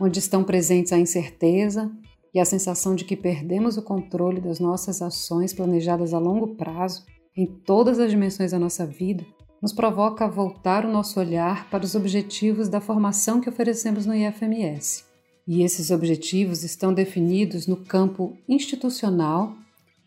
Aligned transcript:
onde 0.00 0.18
estão 0.18 0.44
presentes 0.44 0.92
a 0.92 0.98
incerteza 0.98 1.90
e 2.34 2.40
a 2.40 2.44
sensação 2.44 2.94
de 2.94 3.04
que 3.04 3.16
perdemos 3.16 3.76
o 3.76 3.82
controle 3.82 4.40
das 4.40 4.60
nossas 4.60 5.02
ações 5.02 5.52
planejadas 5.52 6.14
a 6.14 6.18
longo 6.18 6.54
prazo, 6.54 7.04
em 7.36 7.46
todas 7.46 7.98
as 7.98 8.10
dimensões 8.10 8.52
da 8.52 8.58
nossa 8.58 8.86
vida, 8.86 9.24
nos 9.60 9.72
provoca 9.72 10.24
a 10.24 10.28
voltar 10.28 10.84
o 10.84 10.92
nosso 10.92 11.18
olhar 11.18 11.68
para 11.70 11.84
os 11.84 11.94
objetivos 11.94 12.68
da 12.68 12.80
formação 12.80 13.40
que 13.40 13.48
oferecemos 13.48 14.06
no 14.06 14.14
IFMS. 14.14 15.04
E 15.46 15.62
esses 15.62 15.90
objetivos 15.90 16.62
estão 16.62 16.92
definidos 16.92 17.66
no 17.66 17.76
campo 17.76 18.36
institucional, 18.48 19.54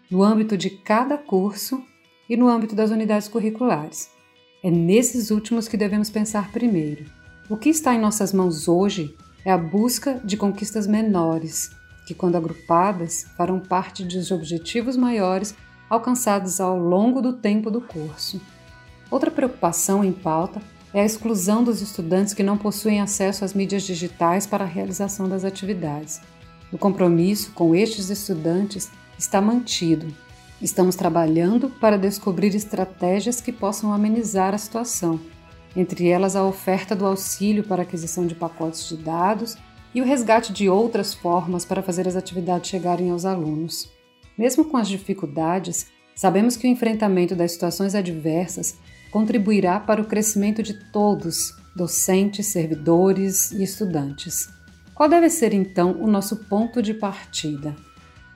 no 0.10 0.24
âmbito 0.24 0.58
de 0.58 0.70
cada 0.70 1.18
curso 1.18 1.84
e 2.30 2.38
no 2.38 2.48
âmbito 2.48 2.76
das 2.76 2.92
unidades 2.92 3.28
curriculares. 3.28 4.10
É 4.64 4.70
nesses 4.70 5.32
últimos 5.32 5.68
que 5.68 5.78
devemos 5.78 6.10
pensar 6.10 6.52
primeiro. 6.52 7.06
O 7.50 7.58
que 7.58 7.70
está 7.70 7.96
em 7.96 8.00
nossas 8.00 8.32
mãos 8.32 8.68
hoje 8.68 9.16
é 9.44 9.52
a 9.52 9.58
busca 9.58 10.22
de 10.24 10.38
conquistas 10.38 10.86
menores, 10.86 11.72
que, 12.06 12.14
quando 12.14 12.36
agrupadas, 12.36 13.26
farão 13.36 13.60
parte 13.60 14.04
dos 14.04 14.32
objetivos 14.32 14.96
maiores 14.96 15.56
alcançados 15.90 16.60
ao 16.60 16.78
longo 16.78 17.22
do 17.22 17.34
tempo 17.34 17.72
do 17.72 17.82
curso. 17.82 18.40
Outra 19.10 19.32
preocupação 19.32 20.04
em 20.04 20.12
pauta 20.12 20.62
é 20.94 21.02
a 21.02 21.06
exclusão 21.06 21.64
dos 21.64 21.82
estudantes 21.82 22.34
que 22.34 22.44
não 22.44 22.58
possuem 22.58 23.02
acesso 23.02 23.44
às 23.46 23.54
mídias 23.54 23.84
digitais 23.84 24.46
para 24.46 24.64
a 24.64 24.68
realização 24.68 25.28
das 25.28 25.44
atividades. 25.44 26.22
O 26.72 26.78
compromisso 26.78 27.52
com 27.52 27.74
estes 27.74 28.10
estudantes 28.10 28.92
está 29.18 29.42
mantido, 29.42 30.08
Estamos 30.62 30.96
trabalhando 30.96 31.70
para 31.70 31.98
descobrir 31.98 32.54
estratégias 32.54 33.40
que 33.40 33.52
possam 33.52 33.94
amenizar 33.94 34.54
a 34.54 34.58
situação, 34.58 35.18
entre 35.74 36.10
elas 36.10 36.36
a 36.36 36.44
oferta 36.44 36.94
do 36.94 37.06
auxílio 37.06 37.64
para 37.64 37.84
aquisição 37.84 38.28
de 38.28 38.36
pacotes 38.36 38.90
de 38.90 38.98
dados 38.98 39.56
e 39.96 40.02
o 40.02 40.06
resgate 40.06 40.52
de 40.52 40.68
outras 40.68 41.14
formas 41.14 41.64
para 41.64 41.82
fazer 41.82 42.10
as 42.10 42.18
atividades 42.18 42.70
chegarem 42.70 43.10
aos 43.10 43.24
alunos. 43.24 43.90
Mesmo 44.38 44.66
com 44.66 44.76
as 44.76 44.90
dificuldades, 44.90 45.88
sabemos 46.14 46.58
que 46.58 46.68
o 46.68 46.70
enfrentamento 46.70 47.36
das 47.36 47.54
situações 47.54 47.96
adversas 47.96 48.78
contribuirá 49.12 49.80
para 49.80 50.02
o 50.02 50.06
crescimento 50.06 50.62
de 50.62 50.74
todos, 50.92 51.54
docentes, 51.74 52.48
servidores 52.48 53.52
e 53.52 53.64
estudantes. 53.64 54.50
Qual 54.94 55.08
deve 55.08 55.30
ser 55.30 55.54
então 55.54 55.94
o 56.02 56.06
nosso 56.06 56.36
ponto 56.36 56.82
de 56.82 56.94
partida? 56.94 57.74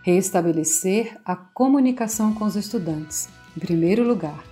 Restabelecer 0.05 1.17
a 1.23 1.33
comunicação 1.33 2.33
com 2.33 2.43
os 2.43 2.57
estudantes, 2.57 3.29
em 3.55 3.59
primeiro 3.61 4.05
lugar. 4.05 4.43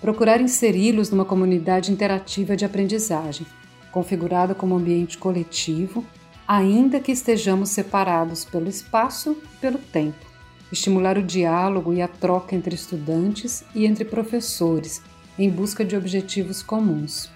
Procurar 0.00 0.40
inseri-los 0.40 1.10
numa 1.10 1.26
comunidade 1.26 1.92
interativa 1.92 2.56
de 2.56 2.64
aprendizagem, 2.64 3.46
configurada 3.92 4.54
como 4.54 4.74
ambiente 4.74 5.18
coletivo, 5.18 6.02
ainda 6.48 6.98
que 6.98 7.12
estejamos 7.12 7.68
separados 7.68 8.46
pelo 8.46 8.70
espaço 8.70 9.36
e 9.52 9.56
pelo 9.58 9.76
tempo. 9.76 10.24
Estimular 10.72 11.18
o 11.18 11.22
diálogo 11.22 11.92
e 11.92 12.00
a 12.00 12.08
troca 12.08 12.56
entre 12.56 12.74
estudantes 12.74 13.64
e 13.74 13.84
entre 13.84 14.02
professores, 14.02 15.02
em 15.38 15.50
busca 15.50 15.84
de 15.84 15.94
objetivos 15.94 16.62
comuns. 16.62 17.30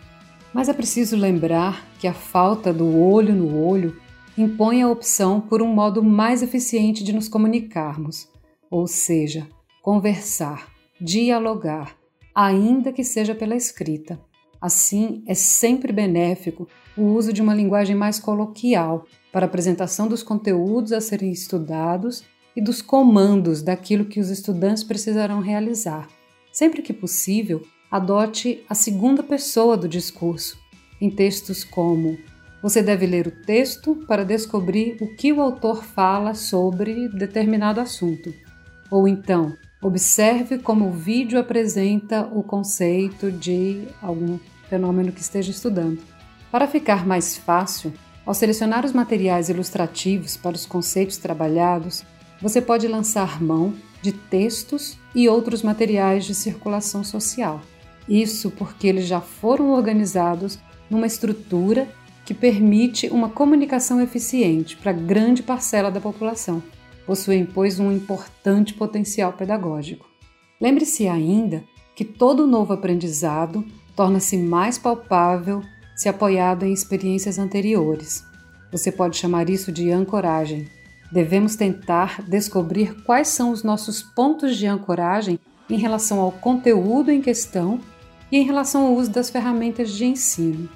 Mas 0.50 0.70
é 0.70 0.72
preciso 0.72 1.14
lembrar 1.14 1.86
que 1.98 2.08
a 2.08 2.14
falta 2.14 2.72
do 2.72 2.98
olho 2.98 3.34
no 3.34 3.62
olho 3.62 4.00
impõe 4.36 4.82
a 4.82 4.88
opção 4.88 5.40
por 5.40 5.62
um 5.62 5.66
modo 5.66 6.02
mais 6.02 6.42
eficiente 6.42 7.02
de 7.04 7.12
nos 7.12 7.28
comunicarmos, 7.28 8.28
ou 8.70 8.86
seja, 8.86 9.48
conversar, 9.82 10.68
dialogar, 11.00 11.96
ainda 12.34 12.92
que 12.92 13.04
seja 13.04 13.34
pela 13.34 13.56
escrita. 13.56 14.20
Assim, 14.60 15.22
é 15.26 15.34
sempre 15.34 15.92
benéfico 15.92 16.68
o 16.96 17.02
uso 17.02 17.32
de 17.32 17.40
uma 17.40 17.54
linguagem 17.54 17.96
mais 17.96 18.20
coloquial 18.20 19.06
para 19.32 19.46
a 19.46 19.48
apresentação 19.48 20.06
dos 20.06 20.22
conteúdos 20.22 20.92
a 20.92 21.00
serem 21.00 21.32
estudados 21.32 22.22
e 22.54 22.60
dos 22.60 22.82
comandos 22.82 23.62
daquilo 23.62 24.04
que 24.04 24.20
os 24.20 24.28
estudantes 24.28 24.84
precisarão 24.84 25.40
realizar. 25.40 26.08
Sempre 26.52 26.82
que 26.82 26.92
possível, 26.92 27.62
adote 27.90 28.62
a 28.68 28.74
segunda 28.74 29.22
pessoa 29.22 29.76
do 29.76 29.88
discurso, 29.88 30.58
em 31.00 31.10
textos 31.10 31.64
como 31.64 32.18
você 32.62 32.82
deve 32.82 33.06
ler 33.06 33.26
o 33.26 33.30
texto 33.30 33.96
para 34.06 34.24
descobrir 34.24 34.96
o 35.00 35.14
que 35.14 35.32
o 35.32 35.40
autor 35.40 35.84
fala 35.84 36.34
sobre 36.34 37.08
determinado 37.08 37.80
assunto. 37.80 38.32
Ou 38.90 39.08
então, 39.08 39.56
observe 39.82 40.58
como 40.58 40.88
o 40.88 40.92
vídeo 40.92 41.38
apresenta 41.38 42.28
o 42.32 42.42
conceito 42.42 43.30
de 43.30 43.86
algum 44.02 44.38
fenômeno 44.68 45.12
que 45.12 45.20
esteja 45.20 45.50
estudando. 45.50 46.00
Para 46.50 46.66
ficar 46.66 47.06
mais 47.06 47.36
fácil, 47.36 47.92
ao 48.26 48.34
selecionar 48.34 48.84
os 48.84 48.92
materiais 48.92 49.48
ilustrativos 49.48 50.36
para 50.36 50.54
os 50.54 50.66
conceitos 50.66 51.16
trabalhados, 51.16 52.04
você 52.40 52.60
pode 52.60 52.86
lançar 52.86 53.42
mão 53.42 53.74
de 54.02 54.12
textos 54.12 54.98
e 55.14 55.28
outros 55.28 55.62
materiais 55.62 56.24
de 56.24 56.34
circulação 56.34 57.02
social. 57.02 57.60
Isso 58.08 58.50
porque 58.50 58.86
eles 58.86 59.06
já 59.06 59.20
foram 59.20 59.70
organizados 59.70 60.58
numa 60.88 61.06
estrutura 61.06 61.88
que 62.30 62.34
permite 62.34 63.08
uma 63.08 63.28
comunicação 63.28 64.00
eficiente 64.00 64.76
para 64.76 64.92
grande 64.92 65.42
parcela 65.42 65.90
da 65.90 66.00
população. 66.00 66.62
Possuem, 67.04 67.44
pois, 67.44 67.80
um 67.80 67.90
importante 67.90 68.72
potencial 68.72 69.32
pedagógico. 69.32 70.06
Lembre-se 70.60 71.08
ainda 71.08 71.64
que 71.92 72.04
todo 72.04 72.46
novo 72.46 72.72
aprendizado 72.72 73.64
torna-se 73.96 74.36
mais 74.36 74.78
palpável 74.78 75.60
se 75.96 76.08
apoiado 76.08 76.64
em 76.64 76.72
experiências 76.72 77.36
anteriores. 77.36 78.24
Você 78.70 78.92
pode 78.92 79.16
chamar 79.16 79.50
isso 79.50 79.72
de 79.72 79.90
ancoragem. 79.90 80.68
Devemos 81.10 81.56
tentar 81.56 82.22
descobrir 82.22 83.02
quais 83.02 83.26
são 83.26 83.50
os 83.50 83.64
nossos 83.64 84.04
pontos 84.04 84.56
de 84.56 84.68
ancoragem 84.68 85.36
em 85.68 85.78
relação 85.78 86.20
ao 86.20 86.30
conteúdo 86.30 87.10
em 87.10 87.20
questão 87.20 87.80
e 88.30 88.36
em 88.36 88.44
relação 88.44 88.86
ao 88.86 88.94
uso 88.94 89.10
das 89.10 89.30
ferramentas 89.30 89.90
de 89.90 90.04
ensino. 90.04 90.68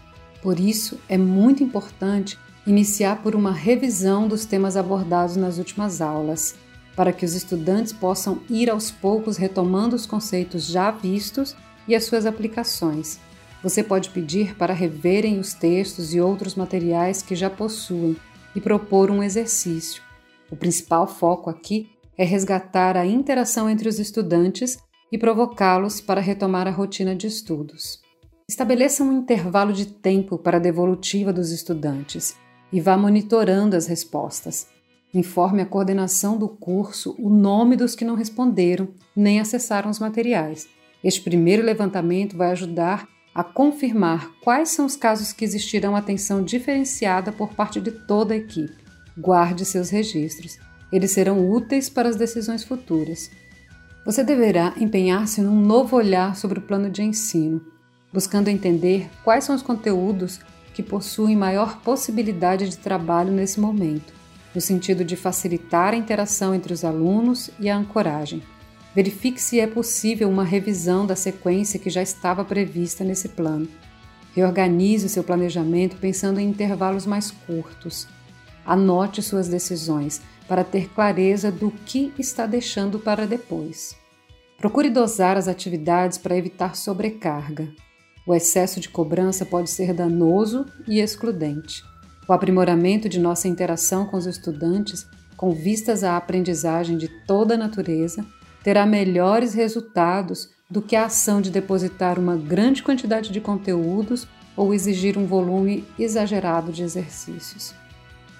Por 0.45 0.61
isso, 0.61 1.01
é 1.09 1.17
muito 1.17 1.63
importante 1.63 2.39
iniciar 2.67 3.23
por 3.23 3.35
uma 3.35 3.51
revisão 3.51 4.29
dos 4.29 4.45
temas 4.45 4.77
abordados 4.77 5.37
nas 5.37 5.57
últimas 5.57 6.03
aulas, 6.03 6.55
para 6.95 7.15
que 7.15 7.25
os 7.25 7.33
estudantes 7.33 7.95
possam 7.95 8.43
ir 8.51 8.69
aos 8.69 8.91
poucos 8.91 9.39
retomando 9.39 9.97
os 9.97 10.05
conceitos 10.05 10.67
já 10.67 10.91
vistos 10.91 11.57
e 11.89 11.95
as 11.95 12.05
suas 12.05 12.27
aplicações. 12.27 13.19
Você 13.63 13.83
pode 13.83 14.11
pedir 14.11 14.55
para 14.55 14.75
reverem 14.75 15.39
os 15.39 15.55
textos 15.55 16.13
e 16.15 16.21
outros 16.21 16.55
materiais 16.55 17.23
que 17.23 17.35
já 17.35 17.49
possuem, 17.49 18.15
e 18.55 18.61
propor 18.61 19.11
um 19.11 19.23
exercício. 19.23 20.03
O 20.51 20.57
principal 20.57 21.07
foco 21.07 21.49
aqui 21.49 21.89
é 22.19 22.25
resgatar 22.25 22.99
a 22.99 23.07
interação 23.07 23.69
entre 23.69 23.89
os 23.89 23.99
estudantes 23.99 24.77
e 25.11 25.17
provocá-los 25.17 26.03
para 26.03 26.21
retomar 26.21 26.69
a 26.69 26.71
rotina 26.71 27.17
de 27.17 27.27
estudos. 27.27 28.04
Estabeleça 28.47 29.03
um 29.03 29.11
intervalo 29.11 29.73
de 29.73 29.87
tempo 29.87 30.37
para 30.37 30.59
a 30.59 30.61
devolutiva 30.61 31.33
dos 31.33 31.51
estudantes 31.51 32.37
e 32.71 32.79
vá 32.79 32.95
monitorando 32.95 33.75
as 33.75 33.87
respostas. 33.87 34.67
Informe 35.15 35.63
a 35.63 35.67
coordenação 35.67 36.37
do 36.37 36.47
curso 36.47 37.17
o 37.19 37.31
nome 37.31 37.75
dos 37.75 37.95
que 37.95 38.05
não 38.05 38.15
responderam 38.15 38.89
nem 39.17 39.41
acessaram 39.41 39.89
os 39.91 39.99
materiais. 39.99 40.69
Este 41.03 41.23
primeiro 41.23 41.63
levantamento 41.63 42.37
vai 42.37 42.51
ajudar 42.51 43.09
a 43.35 43.43
confirmar 43.43 44.31
quais 44.43 44.69
são 44.69 44.85
os 44.85 44.95
casos 44.95 45.33
que 45.33 45.45
existirão 45.45 45.97
atenção 45.97 46.45
diferenciada 46.45 47.33
por 47.33 47.55
parte 47.55 47.81
de 47.81 47.93
toda 47.93 48.35
a 48.35 48.37
equipe. 48.37 48.85
Guarde 49.17 49.65
seus 49.65 49.89
registros. 49.89 50.59
Eles 50.93 51.13
serão 51.13 51.51
úteis 51.51 51.89
para 51.89 52.11
as 52.11 52.17
decisões 52.17 52.63
futuras. 52.63 53.31
Você 54.05 54.23
deverá 54.23 54.75
empenhar-se 54.77 55.41
num 55.41 55.59
novo 55.59 55.97
olhar 55.97 56.37
sobre 56.37 56.59
o 56.59 56.63
plano 56.63 56.91
de 56.91 57.03
ensino, 57.03 57.73
buscando 58.15 58.47
entender 58.47 59.11
quais 59.25 59.43
são 59.43 59.57
os 59.57 59.61
conteúdos 59.61 60.39
que 60.73 60.85
possuem 60.85 61.35
maior 61.35 61.81
possibilidade 61.81 62.69
de 62.69 62.79
trabalho 62.79 63.33
nesse 63.33 63.59
momento, 63.59 64.15
no 64.55 64.61
sentido 64.61 65.05
de 65.05 65.17
facilitar 65.17 65.93
a 65.93 65.97
interação 65.97 66.55
entre 66.55 66.73
os 66.73 66.85
alunos 66.85 67.51
e 67.59 67.69
a 67.69 67.77
ancoragem. 67.77 68.41
Verifique 68.95 69.43
se 69.43 69.59
é 69.59 69.67
possível 69.67 70.29
uma 70.29 70.45
revisão 70.45 71.05
da 71.05 71.17
sequência 71.17 71.81
que 71.81 71.91
já 71.91 72.01
estava 72.01 72.45
prevista 72.45 73.03
nesse 73.03 73.31
plano. 73.31 73.67
Reorganize 74.33 75.07
o 75.07 75.09
seu 75.09 75.25
planejamento 75.25 75.97
pensando 75.97 76.39
em 76.39 76.49
intervalos 76.49 77.07
mais 77.07 77.33
curtos. 77.33 78.07
Anote 78.65 79.23
suas 79.23 79.49
decisões 79.49 80.23
para 80.47 80.63
ter 80.63 80.89
clareza 80.89 81.51
do 81.51 81.73
que 81.85 82.13
está 82.17 82.47
deixando 82.47 83.01
para 83.01 83.27
depois. 83.27 83.97
Procure 84.57 84.89
dosar 84.89 85.37
as 85.37 85.49
atividades 85.49 86.17
para 86.17 86.37
evitar 86.37 86.77
sobrecarga. 86.77 87.75
O 88.27 88.35
excesso 88.35 88.81
de 88.81 88.89
cobrança 88.89 89.45
pode 89.45 89.69
ser 89.69 89.93
danoso 89.93 90.65
e 90.89 90.99
excludente. 90.99 91.85
O 92.27 92.33
aprimoramento 92.33 93.07
de 93.07 93.21
nossa 93.21 93.49
interação 93.49 94.07
com 94.07 94.17
os 94.17 94.27
estudantes, 94.27 95.07
com 95.37 95.53
vistas 95.53 96.03
à 96.03 96.17
aprendizagem 96.17 96.97
de 96.97 97.09
toda 97.27 97.55
a 97.55 97.59
natureza, 97.59 98.25
terá 98.63 98.87
melhores 98.87 99.53
resultados 99.53 100.49
do 100.71 100.81
que 100.81 100.97
a 100.97 101.05
ação 101.05 101.43
de 101.43 101.51
depositar 101.51 102.19
uma 102.19 102.35
grande 102.35 102.83
quantidade 102.83 103.31
de 103.31 103.43
conteúdos 103.43 104.27
ou 104.57 104.73
exigir 104.73 105.19
um 105.19 105.27
volume 105.27 105.85
exagerado 105.99 106.73
de 106.73 106.83
exercícios. 106.83 107.75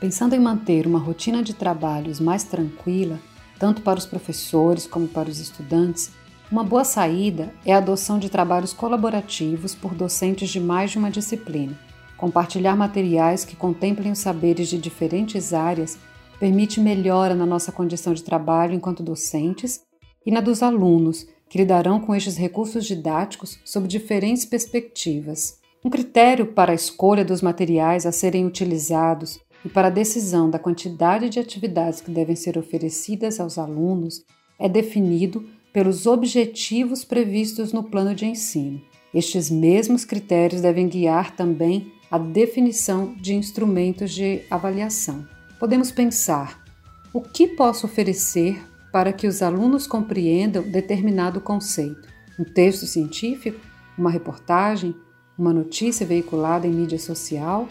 Pensando 0.01 0.35
em 0.35 0.41
manter 0.41 0.87
uma 0.87 0.99
rotina 0.99 1.43
de 1.43 1.53
trabalhos 1.53 2.21
mais 2.21 2.43
tranquila, 2.43 3.19
tanto 3.59 3.83
para 3.83 3.99
os 3.99 4.07
professores 4.07 4.87
como 4.87 5.07
para 5.07 5.29
os 5.29 5.39
estudantes, 5.39 6.11
uma 6.55 6.63
boa 6.63 6.85
saída 6.85 7.53
é 7.67 7.73
a 7.73 7.79
adoção 7.79 8.17
de 8.17 8.31
trabalhos 8.31 8.73
colaborativos 8.73 9.75
por 9.75 9.93
docentes 9.93 10.49
de 10.51 10.61
mais 10.61 10.93
de 10.93 10.99
uma 10.99 11.11
disciplina. 11.11 11.77
Compartilhar 12.17 12.77
materiais 12.77 13.45
que 13.45 13.57
contemplem 13.57 14.13
os 14.13 14.21
saberes 14.21 14.69
de 14.69 14.79
diferentes 14.79 15.53
áreas 15.53 15.99
permite 16.39 16.79
melhora 16.79 17.35
na 17.35 17.45
nossa 17.45 17.73
condição 17.73 18.15
de 18.15 18.23
trabalho 18.23 18.73
enquanto 18.73 19.03
docentes 19.03 19.81
e 20.25 20.31
na 20.31 20.41
dos 20.41 20.63
alunos, 20.63 21.27
que 21.51 21.59
lidarão 21.59 21.99
com 21.99 22.15
estes 22.15 22.37
recursos 22.37 22.87
didáticos 22.87 23.59
sob 23.65 23.89
diferentes 23.89 24.45
perspectivas. 24.45 25.59
Um 25.85 25.91
critério 25.91 26.47
para 26.47 26.71
a 26.71 26.77
escolha 26.77 27.25
dos 27.25 27.43
materiais 27.43 28.07
a 28.07 28.13
serem 28.13 28.47
utilizados 28.47 29.41
e 29.65 29.69
para 29.69 29.89
a 29.89 29.91
decisão 29.91 30.49
da 30.49 30.61
quantidade 30.61 31.29
de 31.31 31.41
atividades 31.41 32.01
que 32.01 32.13
devem 32.13 32.37
ser 32.37 32.57
oferecidas 32.57 33.41
aos 33.41 33.59
alunos 33.59 34.23
é 34.65 34.69
definido 34.69 35.45
pelos 35.75 36.07
objetivos 36.07 37.05
previstos 37.05 37.71
no 37.71 37.83
plano 37.83 38.15
de 38.15 38.25
ensino. 38.25 38.81
Estes 39.13 39.51
mesmos 39.51 40.07
critérios 40.07 40.63
devem 40.63 40.89
guiar 40.89 41.37
também 41.37 41.93
a 42.11 42.17
definição 42.17 43.15
de 43.21 43.35
instrumentos 43.35 44.11
de 44.11 44.41
avaliação. 44.51 45.29
Podemos 45.61 45.93
pensar: 45.93 46.65
o 47.13 47.21
que 47.21 47.47
posso 47.47 47.85
oferecer 47.85 48.59
para 48.91 49.13
que 49.13 49.27
os 49.27 49.43
alunos 49.43 49.87
compreendam 49.87 50.63
determinado 50.63 51.43
conceito? 51.43 52.09
Um 52.41 52.45
texto 52.45 52.87
científico? 52.87 53.61
Uma 53.99 54.11
reportagem? 54.11 54.95
Uma 55.37 55.53
notícia 55.53 56.07
veiculada 56.07 56.67
em 56.67 56.71
mídia 56.71 56.99
social? 56.99 57.69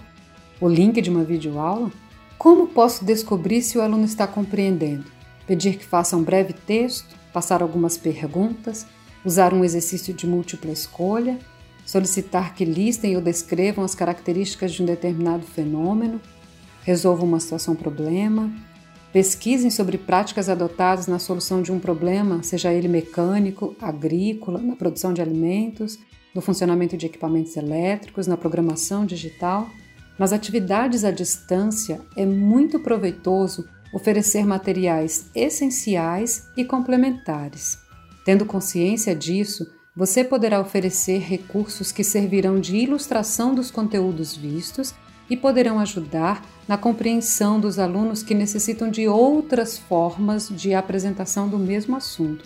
o 0.62 0.68
link 0.70 1.02
de 1.02 1.10
uma 1.10 1.24
videoaula? 1.24 1.92
Como 2.38 2.68
posso 2.68 3.04
descobrir 3.04 3.62
se 3.62 3.78
o 3.78 3.82
aluno 3.82 4.06
está 4.06 4.28
compreendendo? 4.28 5.06
Pedir 5.48 5.78
que 5.78 5.86
faça 5.86 6.16
um 6.16 6.24
breve 6.24 6.54
texto, 6.54 7.16
passar 7.34 7.62
algumas 7.62 7.98
perguntas, 7.98 8.86
usar 9.26 9.54
um 9.54 9.64
exercício 9.64 10.14
de 10.14 10.28
múltipla 10.28 10.72
escolha, 10.72 11.38
solicitar 11.86 12.54
que 12.54 12.64
listem 12.64 13.16
ou 13.16 13.22
descrevam 13.22 13.84
as 13.84 13.96
características 13.96 14.72
de 14.72 14.82
um 14.82 14.86
determinado 14.86 15.46
fenômeno, 15.46 16.22
resolvam 16.84 17.28
uma 17.28 17.40
situação-problema, 17.40 18.52
pesquisem 19.12 19.70
sobre 19.70 19.98
práticas 19.98 20.50
adotadas 20.50 21.08
na 21.08 21.20
solução 21.20 21.62
de 21.62 21.72
um 21.72 21.80
problema, 21.80 22.42
seja 22.42 22.74
ele 22.74 22.88
mecânico, 22.88 23.76
agrícola, 23.82 24.60
na 24.60 24.76
produção 24.76 25.14
de 25.14 25.22
alimentos, 25.22 26.00
no 26.34 26.42
funcionamento 26.42 26.98
de 26.98 27.06
equipamentos 27.06 27.56
elétricos, 27.56 28.28
na 28.28 28.36
programação 28.36 29.06
digital. 29.06 29.70
Nas 30.18 30.34
atividades 30.34 31.04
à 31.04 31.12
distância, 31.12 32.02
é 32.16 32.26
muito 32.26 32.80
proveitoso 32.80 33.68
oferecer 33.94 34.46
materiais 34.46 35.30
essenciais 35.36 36.50
e 36.58 36.66
complementares. 36.66 37.78
Tendo 38.26 38.46
consciência 38.46 39.16
disso, 39.16 39.72
você 39.96 40.24
poderá 40.24 40.60
oferecer 40.60 41.20
recursos 41.20 41.92
que 41.92 42.04
servirão 42.04 42.60
de 42.60 42.76
ilustração 42.76 43.54
dos 43.54 43.70
conteúdos 43.70 44.36
vistos 44.36 44.94
e 45.30 45.38
poderão 45.38 45.80
ajudar 45.80 46.44
na 46.68 46.78
compreensão 46.78 47.60
dos 47.60 47.78
alunos 47.78 48.24
que 48.24 48.34
necessitam 48.34 48.90
de 48.90 49.08
outras 49.08 49.78
formas 49.78 50.50
de 50.50 50.74
apresentação 50.74 51.48
do 51.48 51.60
mesmo 51.60 51.96
assunto. 51.96 52.44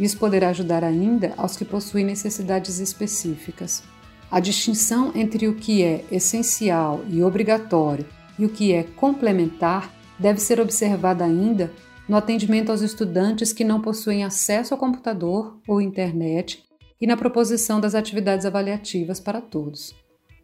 Isso 0.00 0.16
poderá 0.16 0.48
ajudar 0.50 0.82
ainda 0.82 1.34
aos 1.36 1.56
que 1.56 1.64
possuem 1.64 2.04
necessidades 2.04 2.78
específicas. 2.78 3.82
A 4.30 4.40
distinção 4.40 5.12
entre 5.14 5.48
o 5.48 5.54
que 5.54 5.82
é 5.82 6.04
essencial 6.10 7.02
e 7.08 7.22
obrigatório 7.22 8.06
e 8.38 8.44
o 8.44 8.48
que 8.48 8.72
é 8.72 8.84
complementar 8.84 9.92
deve 10.18 10.40
ser 10.40 10.60
observada 10.60 11.24
ainda 11.24 11.72
no 12.08 12.16
atendimento 12.16 12.70
aos 12.70 12.80
estudantes 12.80 13.52
que 13.52 13.64
não 13.64 13.80
possuem 13.80 14.24
acesso 14.24 14.74
ao 14.74 14.80
computador 14.80 15.58
ou 15.66 15.80
internet 15.80 16.64
e 17.00 17.06
na 17.06 17.16
proposição 17.16 17.80
das 17.80 17.94
atividades 17.94 18.46
avaliativas 18.46 19.20
para 19.20 19.40
todos. 19.40 19.94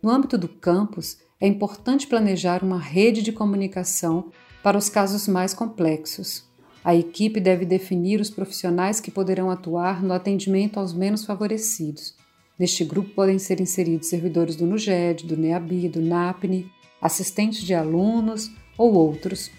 No 0.02 0.11
âmbito 0.11 0.37
do 0.37 0.49
campus, 0.49 1.19
é 1.40 1.47
importante 1.47 2.07
planejar 2.07 2.62
uma 2.62 2.78
rede 2.78 3.23
de 3.23 3.33
comunicação 3.33 4.31
para 4.62 4.78
os 4.78 4.88
casos 4.88 5.26
mais 5.26 5.54
complexos. 5.54 6.45
A 6.85 6.95
equipe 6.95 7.40
deve 7.40 7.64
definir 7.64 8.21
os 8.21 8.31
profissionais 8.31 9.00
que 9.00 9.11
poderão 9.11 9.50
atuar 9.50 10.02
no 10.02 10.12
atendimento 10.12 10.78
aos 10.78 10.93
menos 10.93 11.25
favorecidos 11.25 12.14
Neste 12.59 12.85
grupo 12.85 13.11
podem 13.11 13.38
ser 13.38 13.61
inseridos 13.61 14.09
servidores 14.09 14.54
do 14.54 14.66
NUGED, 14.66 15.26
do 15.26 15.37
NEABI, 15.37 15.88
do 15.88 16.00
NAPNE, 16.00 16.71
assistentes 17.00 17.62
de 17.62 17.75
alunos 17.75 18.50
ou 18.78 18.95
outros. 18.95 19.50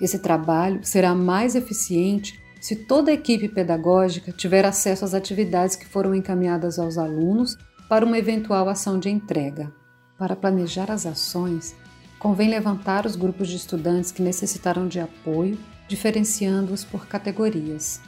Esse 0.00 0.18
trabalho 0.18 0.80
será 0.82 1.14
mais 1.14 1.54
eficiente 1.54 2.40
se 2.60 2.74
toda 2.74 3.10
a 3.10 3.14
equipe 3.14 3.48
pedagógica 3.48 4.32
tiver 4.32 4.64
acesso 4.64 5.04
às 5.04 5.14
atividades 5.14 5.76
que 5.76 5.86
foram 5.86 6.14
encaminhadas 6.14 6.78
aos 6.78 6.98
alunos 6.98 7.56
para 7.88 8.04
uma 8.04 8.18
eventual 8.18 8.68
ação 8.68 8.98
de 8.98 9.08
entrega. 9.08 9.72
Para 10.18 10.36
planejar 10.36 10.90
as 10.90 11.06
ações, 11.06 11.74
convém 12.18 12.50
levantar 12.50 13.06
os 13.06 13.16
grupos 13.16 13.48
de 13.48 13.56
estudantes 13.56 14.10
que 14.10 14.22
necessitarão 14.22 14.88
de 14.88 15.00
apoio, 15.00 15.58
diferenciando-os 15.86 16.84
por 16.84 17.06
categorias. 17.06 18.00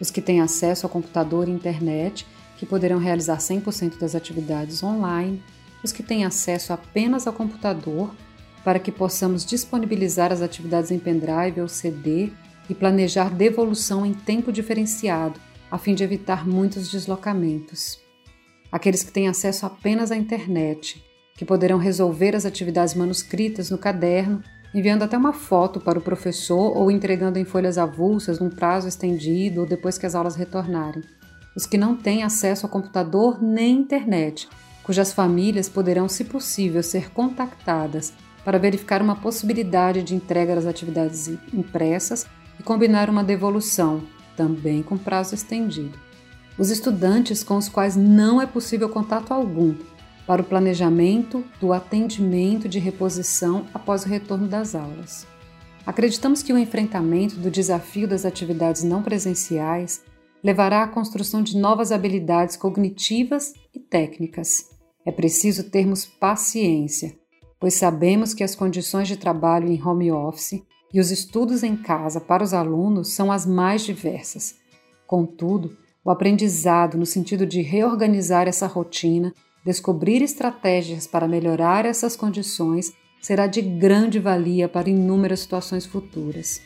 Os 0.00 0.10
que 0.10 0.22
têm 0.22 0.40
acesso 0.40 0.86
ao 0.86 0.90
computador 0.90 1.48
e 1.48 1.52
internet 1.52 2.26
que 2.56 2.66
poderão 2.66 2.98
realizar 2.98 3.38
100% 3.38 3.98
das 3.98 4.14
atividades 4.14 4.82
online, 4.82 5.42
os 5.82 5.90
que 5.90 6.02
têm 6.02 6.24
acesso 6.24 6.72
apenas 6.72 7.26
ao 7.26 7.32
computador, 7.32 8.14
para 8.64 8.78
que 8.78 8.92
possamos 8.92 9.44
disponibilizar 9.44 10.32
as 10.32 10.40
atividades 10.40 10.90
em 10.90 10.98
pendrive 10.98 11.60
ou 11.60 11.68
CD 11.68 12.30
e 12.68 12.74
planejar 12.74 13.28
devolução 13.30 14.06
em 14.06 14.14
tempo 14.14 14.52
diferenciado, 14.52 15.40
a 15.70 15.78
fim 15.78 15.94
de 15.94 16.04
evitar 16.04 16.46
muitos 16.46 16.90
deslocamentos. 16.90 18.00
Aqueles 18.70 19.02
que 19.02 19.12
têm 19.12 19.28
acesso 19.28 19.66
apenas 19.66 20.10
à 20.10 20.16
internet, 20.16 21.02
que 21.36 21.44
poderão 21.44 21.78
resolver 21.78 22.36
as 22.36 22.46
atividades 22.46 22.94
manuscritas 22.94 23.70
no 23.70 23.78
caderno, 23.78 24.42
enviando 24.74 25.02
até 25.02 25.18
uma 25.18 25.32
foto 25.32 25.80
para 25.80 25.98
o 25.98 26.02
professor 26.02 26.76
ou 26.76 26.90
entregando 26.90 27.38
em 27.38 27.44
folhas 27.44 27.76
avulsas 27.76 28.38
num 28.38 28.48
prazo 28.48 28.88
estendido 28.88 29.60
ou 29.60 29.66
depois 29.66 29.98
que 29.98 30.06
as 30.06 30.14
aulas 30.14 30.36
retornarem 30.36 31.02
os 31.54 31.66
que 31.66 31.76
não 31.76 31.96
têm 31.96 32.22
acesso 32.22 32.66
a 32.66 32.68
computador 32.68 33.42
nem 33.42 33.78
internet, 33.78 34.48
cujas 34.82 35.12
famílias 35.12 35.68
poderão, 35.68 36.08
se 36.08 36.24
possível, 36.24 36.82
ser 36.82 37.10
contactadas 37.10 38.12
para 38.44 38.58
verificar 38.58 39.00
uma 39.00 39.16
possibilidade 39.16 40.02
de 40.02 40.14
entrega 40.14 40.54
das 40.54 40.66
atividades 40.66 41.28
impressas 41.52 42.26
e 42.58 42.62
combinar 42.62 43.08
uma 43.08 43.22
devolução, 43.22 44.02
também 44.36 44.82
com 44.82 44.96
prazo 44.96 45.34
estendido. 45.34 45.98
Os 46.58 46.70
estudantes 46.70 47.42
com 47.42 47.56
os 47.56 47.68
quais 47.68 47.96
não 47.96 48.40
é 48.40 48.46
possível 48.46 48.88
contato 48.88 49.32
algum 49.32 49.74
para 50.26 50.42
o 50.42 50.44
planejamento 50.44 51.44
do 51.60 51.72
atendimento 51.72 52.68
de 52.68 52.78
reposição 52.78 53.66
após 53.72 54.04
o 54.04 54.08
retorno 54.08 54.46
das 54.46 54.74
aulas. 54.74 55.26
Acreditamos 55.84 56.42
que 56.42 56.52
o 56.52 56.58
enfrentamento 56.58 57.36
do 57.36 57.50
desafio 57.50 58.06
das 58.06 58.24
atividades 58.24 58.84
não 58.84 59.02
presenciais 59.02 60.02
levará 60.42 60.82
à 60.82 60.88
construção 60.88 61.42
de 61.42 61.56
novas 61.56 61.90
habilidades 61.90 62.56
cognitivas 62.56 63.52
e 63.74 63.80
técnicas. 63.80 64.70
É 65.04 65.10
preciso 65.10 65.70
termos 65.70 66.04
paciência, 66.04 67.16
pois 67.62 67.74
sabemos 67.74 68.34
que 68.34 68.42
as 68.42 68.56
condições 68.56 69.06
de 69.06 69.16
trabalho 69.16 69.70
em 69.70 69.80
home 69.80 70.10
office 70.10 70.60
e 70.92 70.98
os 70.98 71.12
estudos 71.12 71.62
em 71.62 71.76
casa 71.76 72.20
para 72.20 72.42
os 72.42 72.52
alunos 72.52 73.12
são 73.12 73.30
as 73.30 73.46
mais 73.46 73.82
diversas. 73.82 74.56
Contudo, 75.06 75.76
o 76.04 76.10
aprendizado 76.10 76.98
no 76.98 77.06
sentido 77.06 77.46
de 77.46 77.62
reorganizar 77.62 78.48
essa 78.48 78.66
rotina, 78.66 79.32
descobrir 79.64 80.22
estratégias 80.22 81.06
para 81.06 81.28
melhorar 81.28 81.86
essas 81.86 82.16
condições, 82.16 82.92
será 83.20 83.46
de 83.46 83.62
grande 83.62 84.18
valia 84.18 84.68
para 84.68 84.90
inúmeras 84.90 85.38
situações 85.38 85.86
futuras. 85.86 86.60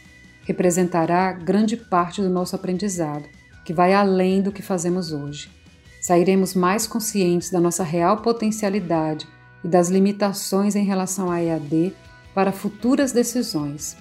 Representará 0.45 1.31
grande 1.31 1.77
parte 1.77 2.23
do 2.23 2.31
nosso 2.31 2.57
aprendizado, 2.57 3.29
que 3.67 3.75
vai 3.75 3.93
além 3.93 4.41
do 4.41 4.51
que 4.51 4.63
fazemos 4.63 5.13
hoje. 5.13 5.51
Sairemos 6.01 6.55
mais 6.55 6.87
conscientes 6.87 7.51
da 7.51 7.61
nossa 7.61 7.85
real 7.85 8.23
potencialidade 8.23 9.36
e 9.67 9.69
das 9.69 9.89
limitações 9.89 10.77
em 10.77 10.85
relação 10.85 11.29
à 11.29 11.43
EAD 11.43 11.93
para 12.33 12.53
futuras 12.53 13.11
decisões. 13.11 13.97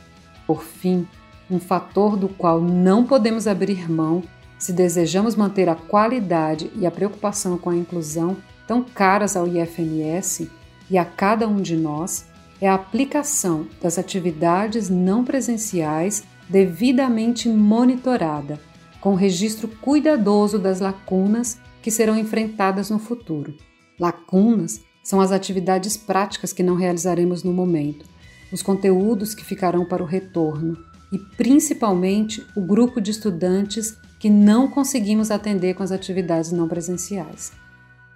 Por 0.45 0.62
fim, 0.62 1.07
um 1.50 1.60
fator 1.60 2.15
do 2.15 2.29
qual 2.29 2.62
não 2.62 3.03
podemos 3.03 3.48
abrir 3.48 3.89
mão 3.91 4.22
se 4.60 4.72
desejamos 4.72 5.36
manter 5.36 5.67
a 5.67 5.74
qualidade 5.74 6.72
e 6.75 6.86
a 6.86 6.91
preocupação 6.91 7.57
com 7.57 7.72
a 7.72 7.75
inclusão 7.75 8.38
tão 8.67 8.84
caras 8.84 9.36
ao 9.36 9.48
IFMS 9.48 10.51
e 10.88 11.00
a 11.00 11.03
cada 11.03 11.48
um 11.48 11.60
de 11.60 11.75
nós, 11.75 12.27
é 12.62 12.69
a 12.69 12.75
aplicação 12.75 13.67
das 13.81 13.98
atividades 13.98 14.88
não 14.88 15.25
presenciais 15.25 16.24
devidamente 16.48 17.50
monitorada, 17.50 18.60
com 19.01 19.15
registro 19.15 19.67
cuidadoso 19.67 20.60
das 20.60 20.79
lacunas 20.79 21.60
que 21.81 21.89
serão 21.89 22.15
enfrentadas 22.15 22.91
no 22.91 23.00
futuro. 23.00 23.55
Lacunas 24.00 24.81
são 25.05 25.21
as 25.21 25.31
atividades 25.31 25.95
práticas 25.95 26.51
que 26.51 26.63
não 26.63 26.75
realizaremos 26.75 27.43
no 27.43 27.53
momento, 27.53 28.07
os 28.51 28.63
conteúdos 28.63 29.35
que 29.35 29.45
ficarão 29.45 29.85
para 29.85 30.01
o 30.01 30.05
retorno 30.05 30.75
e, 31.12 31.19
principalmente, 31.38 32.43
o 32.55 32.62
grupo 32.62 33.00
de 33.00 33.12
estudantes 33.12 33.95
que 34.19 34.31
não 34.31 34.67
conseguimos 34.67 35.29
atender 35.29 35.75
com 35.75 35.83
as 35.83 35.91
atividades 35.91 36.51
não 36.51 36.67
presenciais. 36.67 37.53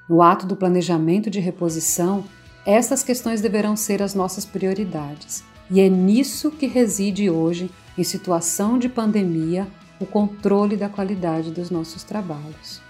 No 0.09 0.23
ato 0.23 0.47
do 0.47 0.55
planejamento 0.55 1.29
de 1.29 1.39
reposição, 1.39 2.25
essas 2.65 3.03
questões 3.03 3.39
deverão 3.39 3.75
ser 3.75 4.01
as 4.01 4.15
nossas 4.15 4.43
prioridades. 4.43 5.43
E 5.69 5.79
é 5.79 5.87
nisso 5.87 6.49
que 6.49 6.65
reside 6.65 7.29
hoje, 7.29 7.69
em 7.95 8.03
situação 8.03 8.79
de 8.79 8.89
pandemia, 8.89 9.67
o 9.99 10.07
controle 10.07 10.75
da 10.75 10.89
qualidade 10.89 11.51
dos 11.51 11.69
nossos 11.69 12.03
trabalhos. 12.03 12.81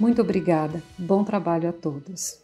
Muito 0.00 0.22
obrigada, 0.22 0.82
bom 0.96 1.22
trabalho 1.22 1.68
a 1.68 1.72
todos. 1.72 2.41